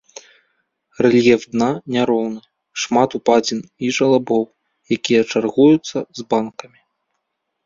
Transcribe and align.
Рэльеф 1.05 1.43
дна 1.55 1.67
няроўны, 1.95 2.41
шмат 2.85 3.09
упадзін 3.19 3.59
і 3.85 3.93
жалабоў, 3.99 4.43
якія 4.99 5.21
чаргуюцца 5.31 5.97
з 6.21 6.29
банкамі. 6.35 6.81